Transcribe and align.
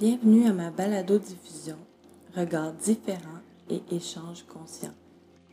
Bienvenue 0.00 0.48
à 0.48 0.52
ma 0.52 0.70
balado-diffusion, 0.70 1.76
Regards 2.36 2.72
différents 2.72 3.44
et 3.70 3.80
échanges 3.92 4.44
conscients. 4.52 4.94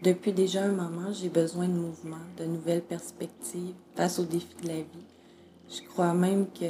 Depuis 0.01 0.33
déjà 0.33 0.63
un 0.63 0.71
moment, 0.71 1.13
j'ai 1.13 1.29
besoin 1.29 1.67
de 1.67 1.73
mouvement, 1.73 2.25
de 2.39 2.45
nouvelles 2.45 2.81
perspectives 2.81 3.75
face 3.95 4.17
aux 4.17 4.25
défis 4.25 4.55
de 4.63 4.67
la 4.67 4.77
vie. 4.77 5.05
Je 5.69 5.87
crois 5.87 6.15
même 6.15 6.47
que 6.59 6.65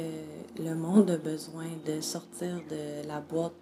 le 0.62 0.74
monde 0.74 1.08
a 1.12 1.16
besoin 1.16 1.64
de 1.86 2.02
sortir 2.02 2.60
de 2.68 3.08
la 3.08 3.20
boîte 3.20 3.54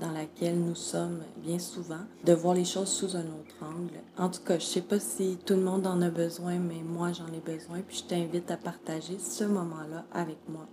dans 0.00 0.10
laquelle 0.10 0.58
nous 0.58 0.74
sommes 0.74 1.22
bien 1.36 1.60
souvent, 1.60 2.02
de 2.24 2.32
voir 2.32 2.54
les 2.54 2.64
choses 2.64 2.88
sous 2.88 3.14
un 3.14 3.20
autre 3.20 3.54
angle. 3.62 4.00
En 4.18 4.30
tout 4.30 4.42
cas, 4.42 4.58
je 4.58 4.64
sais 4.64 4.80
pas 4.80 4.98
si 4.98 5.38
tout 5.46 5.54
le 5.54 5.62
monde 5.62 5.86
en 5.86 6.02
a 6.02 6.10
besoin, 6.10 6.58
mais 6.58 6.82
moi 6.84 7.12
j'en 7.12 7.28
ai 7.28 7.38
besoin, 7.38 7.82
puis 7.86 7.98
je 7.98 8.02
t'invite 8.02 8.50
à 8.50 8.56
partager 8.56 9.16
ce 9.20 9.44
moment-là 9.44 10.06
avec 10.12 10.38
moi. 10.48 10.66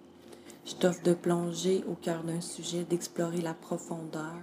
Je 0.63 0.75
t'offre 0.75 1.01
de 1.03 1.13
plonger 1.13 1.83
au 1.87 1.95
cœur 1.95 2.23
d'un 2.23 2.41
sujet, 2.41 2.83
d'explorer 2.83 3.41
la 3.41 3.53
profondeur, 3.53 4.35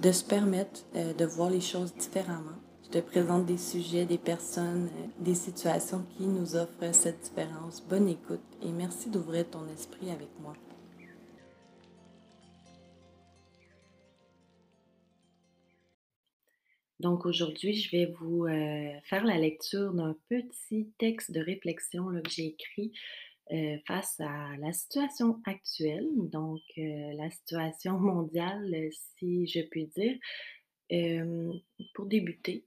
de 0.00 0.10
se 0.10 0.24
permettre 0.24 0.80
euh, 0.96 1.12
de 1.12 1.24
voir 1.26 1.50
les 1.50 1.60
choses 1.60 1.94
différemment. 1.94 2.56
Je 2.84 2.98
te 2.98 2.98
présente 2.98 3.44
des 3.44 3.58
sujets, 3.58 4.06
des 4.06 4.18
personnes, 4.18 4.88
euh, 4.88 5.22
des 5.22 5.34
situations 5.34 6.04
qui 6.16 6.24
nous 6.24 6.56
offrent 6.56 6.94
cette 6.94 7.20
différence. 7.20 7.82
Bonne 7.82 8.08
écoute 8.08 8.40
et 8.62 8.70
merci 8.70 9.10
d'ouvrir 9.10 9.48
ton 9.50 9.68
esprit 9.68 10.10
avec 10.10 10.28
moi. 10.40 10.54
Donc 17.00 17.24
aujourd'hui, 17.24 17.74
je 17.74 17.90
vais 17.96 18.12
vous 18.20 18.46
euh, 18.46 18.92
faire 19.04 19.24
la 19.24 19.38
lecture 19.38 19.92
d'un 19.92 20.16
petit 20.28 20.90
texte 20.98 21.32
de 21.32 21.40
réflexion 21.40 22.06
que 22.22 22.30
j'ai 22.30 22.46
écrit 22.46 22.92
euh, 23.52 23.78
face 23.86 24.20
à 24.20 24.56
la 24.58 24.72
situation 24.72 25.40
actuelle, 25.44 26.08
donc 26.16 26.60
euh, 26.78 27.12
la 27.14 27.30
situation 27.30 27.98
mondiale, 27.98 28.90
si 29.18 29.46
je 29.46 29.60
puis 29.62 29.86
dire. 29.96 30.18
pour 31.94 32.06
débuter, 32.06 32.64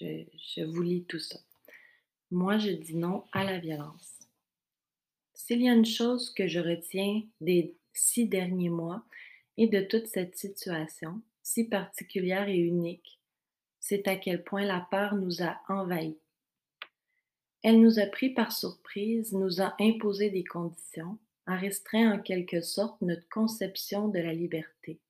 je, 0.00 0.24
je 0.54 0.62
vous 0.62 0.82
lis 0.82 1.04
tout 1.04 1.18
ça. 1.18 1.38
Moi, 2.30 2.58
je 2.58 2.70
dis 2.70 2.96
non 2.96 3.24
à 3.32 3.44
la 3.44 3.58
violence. 3.58 4.18
S'il 5.34 5.62
y 5.62 5.68
a 5.68 5.74
une 5.74 5.84
chose 5.84 6.32
que 6.32 6.48
je 6.48 6.60
retiens 6.60 7.22
des 7.40 7.76
six 7.92 8.26
derniers 8.26 8.70
mois 8.70 9.04
et 9.56 9.66
de 9.66 9.82
toute 9.82 10.06
cette 10.06 10.36
situation, 10.36 11.20
si 11.42 11.64
particulière 11.64 12.48
et 12.48 12.56
unique, 12.56 13.20
c'est 13.80 14.06
à 14.08 14.16
quel 14.16 14.44
point 14.44 14.64
la 14.64 14.86
peur 14.90 15.16
nous 15.16 15.42
a 15.42 15.60
envahis. 15.68 16.16
Elle 17.62 17.80
nous 17.80 18.00
a 18.00 18.06
pris 18.06 18.30
par 18.30 18.50
surprise, 18.50 19.32
nous 19.32 19.60
a 19.60 19.74
imposé 19.78 20.30
des 20.30 20.42
conditions, 20.42 21.18
a 21.46 21.56
restreint 21.56 22.12
en 22.12 22.20
quelque 22.20 22.60
sorte 22.60 23.00
notre 23.02 23.28
conception 23.28 24.08
de 24.08 24.18
la 24.18 24.32
liberté. 24.32 25.00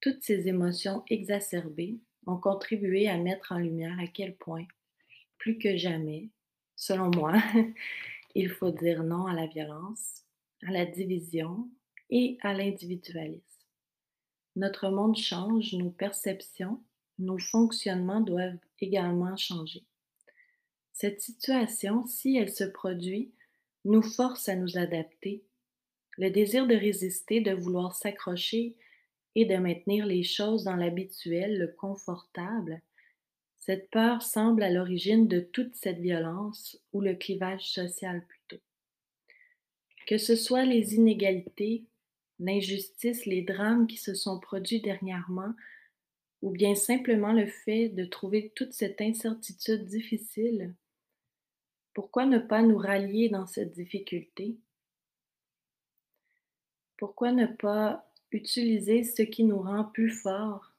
Toutes 0.00 0.22
ces 0.22 0.48
émotions 0.48 1.04
exacerbées 1.08 1.98
ont 2.26 2.36
contribué 2.36 3.08
à 3.08 3.18
mettre 3.18 3.52
en 3.52 3.58
lumière 3.58 3.98
à 3.98 4.06
quel 4.06 4.36
point, 4.36 4.66
plus 5.38 5.58
que 5.58 5.76
jamais, 5.76 6.30
selon 6.76 7.10
moi, 7.10 7.34
il 8.36 8.48
faut 8.48 8.70
dire 8.70 9.02
non 9.02 9.26
à 9.26 9.34
la 9.34 9.46
violence, 9.46 10.22
à 10.66 10.70
la 10.70 10.86
division 10.86 11.68
et 12.10 12.38
à 12.42 12.54
l'individualisme. 12.54 13.42
Notre 14.54 14.90
monde 14.90 15.16
change, 15.16 15.72
nos 15.72 15.90
perceptions, 15.90 16.82
nos 17.18 17.38
fonctionnements 17.38 18.20
doivent 18.20 18.58
également 18.80 19.36
changer. 19.36 19.84
Cette 20.92 21.20
situation, 21.20 22.06
si 22.06 22.36
elle 22.36 22.52
se 22.52 22.64
produit, 22.64 23.32
nous 23.84 24.02
force 24.02 24.48
à 24.48 24.56
nous 24.56 24.78
adapter. 24.78 25.42
Le 26.18 26.30
désir 26.30 26.66
de 26.66 26.74
résister, 26.74 27.40
de 27.40 27.52
vouloir 27.52 27.94
s'accrocher 27.94 28.76
et 29.34 29.44
de 29.46 29.56
maintenir 29.56 30.06
les 30.06 30.22
choses 30.22 30.64
dans 30.64 30.76
l'habituel, 30.76 31.58
le 31.58 31.68
confortable, 31.68 32.82
cette 33.58 33.90
peur 33.90 34.22
semble 34.22 34.62
à 34.62 34.70
l'origine 34.70 35.28
de 35.28 35.38
toute 35.38 35.74
cette 35.76 36.00
violence 36.00 36.78
ou 36.92 37.00
le 37.00 37.14
clivage 37.14 37.70
social 37.70 38.24
plutôt. 38.26 38.62
Que 40.06 40.18
ce 40.18 40.34
soit 40.34 40.64
les 40.64 40.96
inégalités, 40.96 41.84
l'injustice, 42.40 43.24
les 43.24 43.42
drames 43.42 43.86
qui 43.86 43.96
se 43.96 44.14
sont 44.14 44.40
produits 44.40 44.80
dernièrement, 44.80 45.54
ou 46.42 46.50
bien 46.50 46.74
simplement 46.74 47.32
le 47.32 47.46
fait 47.46 47.88
de 47.88 48.04
trouver 48.04 48.52
toute 48.56 48.72
cette 48.72 49.00
incertitude 49.00 49.86
difficile, 49.86 50.74
pourquoi 51.94 52.26
ne 52.26 52.38
pas 52.38 52.62
nous 52.62 52.78
rallier 52.78 53.28
dans 53.28 53.46
cette 53.46 53.72
difficulté? 53.72 54.56
Pourquoi 56.96 57.32
ne 57.32 57.46
pas 57.46 58.08
utiliser 58.30 59.04
ce 59.04 59.22
qui 59.22 59.44
nous 59.44 59.60
rend 59.60 59.84
plus 59.84 60.10
forts, 60.10 60.72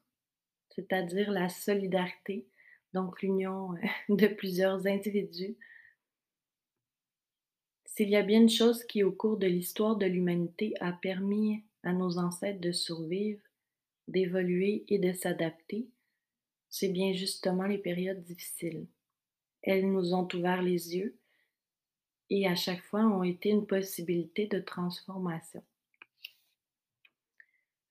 c'est-à-dire 0.70 1.32
la 1.32 1.50
solidarité, 1.50 2.48
donc 2.94 3.22
l'union 3.22 3.76
de 4.10 4.28
plusieurs 4.28 4.88
individus? 4.88 5.56
S'il 7.86 8.10
y 8.10 8.16
a 8.16 8.24
bien 8.24 8.42
une 8.42 8.50
chose 8.50 8.84
qui, 8.86 9.04
au 9.04 9.12
cours 9.12 9.38
de 9.38 9.46
l'histoire 9.46 9.98
de 9.98 10.08
l'humanité, 10.08 10.74
a 10.80 10.94
permis 10.94 11.64
à 11.84 11.94
nos 11.94 12.18
ancêtres 12.18 12.62
de 12.62 12.72
survivre, 12.72 13.42
d'évoluer 14.08 14.84
et 14.88 14.98
de 14.98 15.14
s'adapter, 15.14 15.88
c'est 16.70 16.90
bien 16.90 17.14
justement 17.14 17.66
les 17.66 17.78
périodes 17.78 18.24
difficiles. 18.24 18.88
Elles 19.64 19.90
nous 19.90 20.14
ont 20.14 20.28
ouvert 20.34 20.62
les 20.62 20.96
yeux 20.96 21.16
et 22.30 22.48
à 22.48 22.56
chaque 22.56 22.84
fois 22.84 23.06
ont 23.06 23.24
été 23.24 23.50
une 23.50 23.66
possibilité 23.66 24.48
de 24.48 24.60
transformation. 24.60 25.64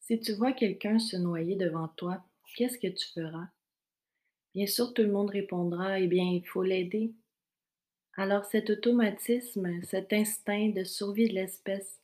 Si 0.00 0.21
tu 0.21 0.32
vois 0.34 0.53
quelqu'un 0.53 0.99
se 0.99 1.16
noyer 1.16 1.56
devant 1.56 1.88
toi, 1.88 2.22
qu'est-ce 2.56 2.78
que 2.78 2.88
tu 2.88 3.06
feras? 3.12 3.49
Bien 4.55 4.66
sûr, 4.66 4.93
tout 4.93 5.03
le 5.03 5.12
monde 5.12 5.31
répondra, 5.31 5.99
eh 5.99 6.06
bien, 6.06 6.25
il 6.25 6.44
faut 6.47 6.62
l'aider. 6.62 7.12
Alors 8.15 8.44
cet 8.44 8.69
automatisme, 8.69 9.82
cet 9.84 10.12
instinct 10.12 10.69
de 10.69 10.84
survie 10.84 11.28
de 11.28 11.34
l'espèce, 11.34 12.00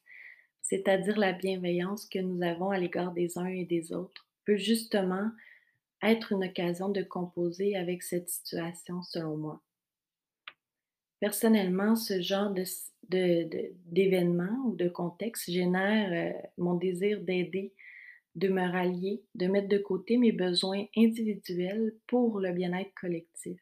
c'est-à-dire 0.63 1.19
la 1.19 1.33
bienveillance 1.33 2.07
que 2.07 2.19
nous 2.19 2.43
avons 2.43 2.71
à 2.71 2.79
l'égard 2.79 3.13
des 3.13 3.37
uns 3.37 3.47
et 3.47 3.65
des 3.65 3.93
autres, 3.93 4.27
peut 4.47 4.57
justement 4.57 5.31
être 6.03 6.33
une 6.33 6.45
occasion 6.45 6.89
de 6.89 7.03
composer 7.03 7.77
avec 7.77 8.03
cette 8.03 8.29
situation, 8.29 9.03
selon 9.03 9.37
moi. 9.37 9.63
Personnellement, 11.21 11.97
ce 11.97 12.21
genre 12.21 12.55
d'événement 13.09 14.57
ou 14.67 14.77
de 14.77 14.89
contexte 14.89 15.51
génère 15.51 16.13
euh, 16.13 16.39
mon 16.59 16.75
désir 16.75 17.21
d'aider, 17.21 17.75
de 18.37 18.49
me 18.49 18.71
rallier, 18.71 19.25
de 19.35 19.49
mettre 19.49 19.69
de 19.69 19.79
côté 19.79 20.17
mes 20.17 20.31
besoins 20.31 20.85
individuels 20.97 21.95
pour 22.07 22.39
le 22.39 22.53
bien-être 22.53 22.95
collectif. 22.95 23.61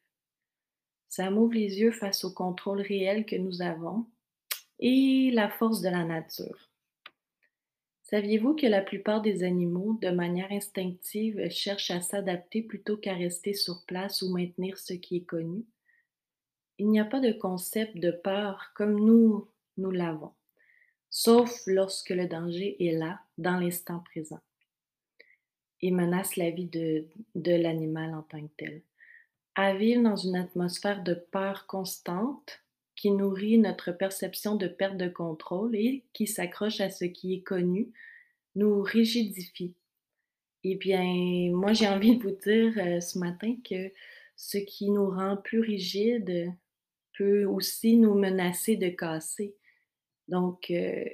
Ça 1.09 1.31
m'ouvre 1.31 1.55
les 1.55 1.79
yeux 1.79 1.93
face 1.93 2.25
au 2.25 2.35
contrôle 2.35 2.83
réel 2.83 3.25
que 3.25 3.37
nous 3.37 3.63
avons 3.63 4.07
et 4.79 5.31
la 5.33 5.49
force 5.49 5.81
de 5.81 5.89
la 5.89 6.05
nature. 6.05 6.71
Saviez-vous 8.09 8.55
que 8.55 8.69
la 8.69 8.83
plupart 8.83 9.21
des 9.21 9.43
animaux, 9.43 9.99
de 10.01 10.11
manière 10.11 10.53
instinctive, 10.53 11.51
cherchent 11.51 11.91
à 11.91 12.01
s'adapter 12.01 12.63
plutôt 12.63 12.97
qu'à 12.97 13.15
rester 13.15 13.53
sur 13.53 13.85
place 13.85 14.23
ou 14.23 14.33
maintenir 14.33 14.79
ce 14.79 14.93
qui 14.93 15.17
est 15.17 15.25
connu? 15.25 15.65
Il 16.79 16.89
n'y 16.89 17.01
a 17.01 17.05
pas 17.05 17.19
de 17.19 17.33
concept 17.33 17.97
de 17.97 18.13
peur 18.13 18.71
comme 18.77 18.95
nous, 18.95 19.49
nous 19.77 19.91
l'avons, 19.91 20.31
sauf 21.11 21.51
lorsque 21.67 22.11
le 22.11 22.29
danger 22.29 22.77
est 22.87 22.93
là, 22.93 23.19
dans 23.39 23.59
l'instant 23.59 23.99
présent, 23.99 24.41
et 25.81 25.91
menace 25.91 26.37
la 26.37 26.51
vie 26.51 26.67
de, 26.69 27.09
de 27.35 27.53
l'animal 27.53 28.15
en 28.15 28.23
tant 28.23 28.41
que 28.41 28.53
tel. 28.57 28.83
À 29.57 29.75
vivre 29.75 30.05
dans 30.05 30.17
une 30.17 30.37
atmosphère 30.37 31.03
de 31.03 31.15
peur 31.15 31.67
constante, 31.67 32.63
qui 32.97 33.11
nourrit 33.11 33.59
notre 33.59 33.93
perception 33.93 34.57
de 34.57 34.67
perte 34.67 34.97
de 34.97 35.09
contrôle 35.09 35.77
et 35.77 36.05
qui 36.13 36.27
s'accroche 36.27 36.81
à 36.81 36.91
ce 36.91 37.05
qui 37.05 37.35
est 37.35 37.43
connu, 37.43 37.93
nous 38.55 38.83
rigidifie. 38.83 39.75
Eh 40.65 40.75
bien, 40.75 41.05
moi, 41.53 41.75
j'ai 41.75 41.87
envie 41.87 42.17
de 42.17 42.23
vous 42.23 42.37
dire 42.43 42.73
euh, 42.79 43.01
ce 43.01 43.19
matin 43.19 43.55
que 43.63 43.93
ce 44.35 44.59
qui 44.59 44.91
nous 44.91 45.09
rend 45.09 45.37
plus 45.37 45.61
rigides 45.61 46.53
peut 47.17 47.45
aussi 47.45 47.97
nous 47.97 48.15
menacer 48.15 48.77
de 48.77 48.89
casser. 48.89 49.55
Donc, 50.29 50.71
euh, 50.71 51.05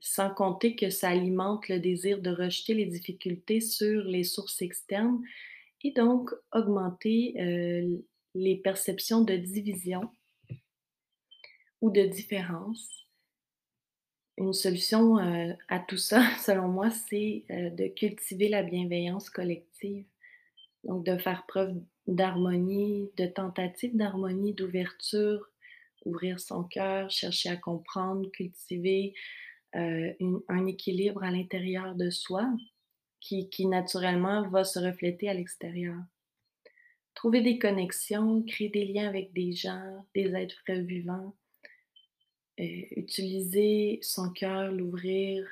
sans 0.00 0.30
compter 0.30 0.74
que 0.74 0.90
ça 0.90 1.10
alimente 1.10 1.68
le 1.68 1.78
désir 1.78 2.20
de 2.20 2.30
rejeter 2.30 2.74
les 2.74 2.86
difficultés 2.86 3.60
sur 3.60 4.02
les 4.02 4.24
sources 4.24 4.60
externes 4.60 5.22
et 5.84 5.92
donc 5.92 6.30
augmenter 6.52 7.34
euh, 7.40 7.96
les 8.34 8.56
perceptions 8.56 9.22
de 9.22 9.36
division 9.36 10.10
ou 11.82 11.90
de 11.90 12.02
différence. 12.02 12.88
Une 14.38 14.54
solution 14.54 15.18
euh, 15.18 15.52
à 15.68 15.80
tout 15.80 15.98
ça, 15.98 16.22
selon 16.40 16.68
moi, 16.68 16.88
c'est 16.90 17.44
euh, 17.50 17.68
de 17.68 17.88
cultiver 17.88 18.48
la 18.48 18.62
bienveillance 18.62 19.28
collective. 19.28 20.06
Donc, 20.84 21.04
de 21.04 21.18
faire 21.18 21.44
preuve 21.46 21.76
d'harmonie, 22.06 23.10
de 23.16 23.26
tentative 23.26 23.96
d'harmonie, 23.96 24.54
d'ouverture, 24.54 25.48
ouvrir 26.04 26.40
son 26.40 26.64
cœur, 26.64 27.10
chercher 27.10 27.50
à 27.50 27.56
comprendre, 27.56 28.30
cultiver 28.30 29.14
euh, 29.76 30.12
un 30.48 30.66
équilibre 30.66 31.22
à 31.22 31.30
l'intérieur 31.30 31.94
de 31.94 32.10
soi 32.10 32.48
qui, 33.20 33.48
qui, 33.48 33.66
naturellement 33.66 34.48
va 34.48 34.64
se 34.64 34.78
refléter 34.78 35.28
à 35.28 35.34
l'extérieur. 35.34 35.98
Trouver 37.14 37.42
des 37.42 37.58
connexions, 37.58 38.42
créer 38.42 38.68
des 38.70 38.86
liens 38.86 39.08
avec 39.08 39.32
des 39.32 39.52
gens, 39.52 40.04
des 40.14 40.34
êtres 40.34 40.72
vivants, 40.72 41.36
euh, 42.60 42.84
utiliser 42.96 43.98
son 44.02 44.30
cœur, 44.30 44.72
l'ouvrir. 44.72 45.46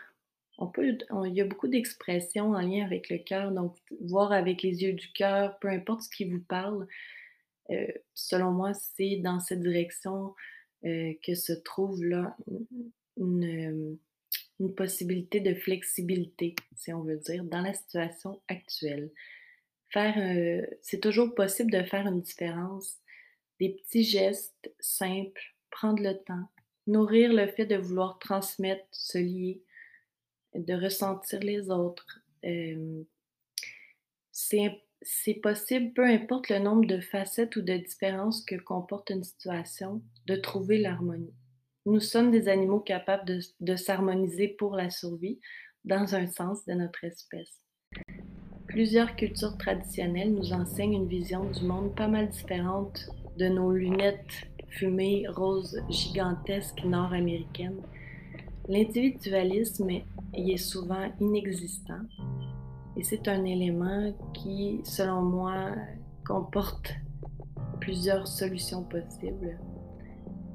On 0.59 0.67
peut, 0.67 0.99
il 1.25 1.35
y 1.35 1.41
a 1.41 1.47
beaucoup 1.47 1.69
d'expressions 1.69 2.51
en 2.51 2.61
lien 2.61 2.85
avec 2.85 3.09
le 3.09 3.17
cœur, 3.17 3.53
donc 3.53 3.77
voir 4.03 4.33
avec 4.33 4.63
les 4.63 4.83
yeux 4.83 4.93
du 4.93 5.11
cœur, 5.13 5.59
peu 5.61 5.69
importe 5.69 6.03
ce 6.03 6.11
qui 6.11 6.27
vous 6.27 6.43
parle. 6.43 6.87
Euh, 7.71 7.87
selon 8.13 8.51
moi, 8.51 8.75
c'est 8.75 9.17
dans 9.17 9.41
cette 9.41 9.63
direction 9.63 10.35
euh, 10.85 11.15
que 11.23 11.35
se 11.35 11.55
trouve 11.55 12.05
là 12.05 12.37
une, 13.17 13.99
une, 14.59 14.75
possibilité 14.75 15.41
de 15.41 15.55
flexibilité, 15.55 16.55
si 16.77 16.93
on 16.93 17.03
veut 17.03 17.17
dire, 17.17 17.45
dans 17.45 17.63
la 17.63 17.73
situation 17.73 18.43
actuelle. 18.49 19.11
Faire, 19.89 20.67
c'est 20.83 21.01
toujours 21.01 21.35
possible 21.35 21.71
de 21.71 21.83
faire 21.83 22.07
une 22.07 22.21
différence, 22.21 22.99
des 23.59 23.71
petits 23.71 24.05
gestes 24.05 24.73
simples, 24.79 25.55
prendre 25.71 26.03
le 26.03 26.15
temps, 26.15 26.49
nourrir 26.91 27.33
le 27.33 27.47
fait 27.47 27.67
de 27.67 27.77
vouloir 27.77 28.19
transmettre, 28.19 28.87
se 28.91 29.19
lier, 29.19 29.63
de 30.55 30.75
ressentir 30.75 31.41
les 31.41 31.71
autres. 31.71 32.21
c'est 34.33 35.35
possible, 35.43 35.93
peu 35.93 36.05
importe 36.05 36.49
le 36.49 36.59
nombre 36.59 36.87
de 36.87 37.01
facettes 37.01 37.57
ou 37.57 37.63
de 37.63 37.77
différences 37.77 38.45
que 38.45 38.57
comporte 38.57 39.11
une 39.11 39.25
situation, 39.25 40.03
de 40.27 40.37
trouver 40.37 40.79
l'harmonie. 40.79 41.35
Nous 41.87 42.01
sommes 42.01 42.31
des 42.31 42.49
animaux 42.49 42.81
capables 42.81 43.25
de, 43.25 43.41
de 43.61 43.77
s'harmoniser 43.77 44.49
pour 44.49 44.77
la 44.77 44.91
survie 44.91 45.41
dans 45.85 46.15
un 46.15 46.27
sens 46.27 46.65
de 46.67 46.75
notre 46.75 47.05
espèce. 47.05 47.61
Plusieurs 48.67 49.17
cultures 49.17 49.57
traditionnelles 49.57 50.33
nous 50.33 50.53
enseignent 50.53 50.95
une 50.95 51.09
vision 51.09 51.45
du 51.51 51.65
monde 51.65 51.95
pas 51.97 52.07
mal 52.07 52.29
différente 52.29 53.09
de 53.37 53.49
nos 53.49 53.73
lunettes 53.73 54.50
fumée 54.71 55.27
rose 55.29 55.81
gigantesque 55.89 56.83
nord-américaine, 56.85 57.81
l'individualisme 58.69 59.91
y 60.35 60.53
est 60.53 60.57
souvent 60.57 61.11
inexistant 61.21 62.03
et 62.97 63.03
c'est 63.03 63.29
un 63.29 63.45
élément 63.45 64.13
qui, 64.35 64.81
selon 64.85 65.23
moi, 65.23 65.71
comporte 66.27 66.95
plusieurs 67.81 68.27
solutions 68.27 68.83
possibles 68.83 69.59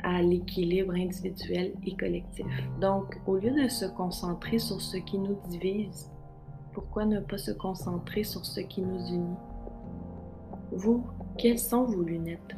à 0.04 0.22
l'équilibre 0.22 0.94
individuel 0.94 1.74
et 1.86 1.96
collectif. 1.96 2.46
Donc, 2.80 3.18
au 3.26 3.38
lieu 3.38 3.52
de 3.52 3.68
se 3.68 3.86
concentrer 3.86 4.60
sur 4.60 4.80
ce 4.80 4.98
qui 4.98 5.18
nous 5.18 5.38
divise, 5.50 6.12
pourquoi 6.74 7.06
ne 7.06 7.20
pas 7.20 7.38
se 7.38 7.52
concentrer 7.52 8.24
sur 8.24 8.46
ce 8.46 8.60
qui 8.60 8.82
nous 8.82 9.08
unit? 9.08 9.38
Vous, 10.72 11.04
quelles 11.38 11.58
sont 11.58 11.86
vos 11.86 12.04
lunettes? 12.04 12.56